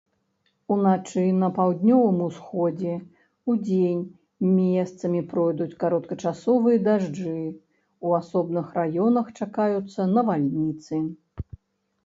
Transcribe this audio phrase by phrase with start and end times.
[0.75, 2.93] Уначы на паўднёвым усходзе,
[3.53, 3.99] удзень
[4.53, 7.35] месцамі пройдуць кароткачасовыя дажджы,
[8.07, 11.03] у асобных раёнах чакаюцца навальніцы.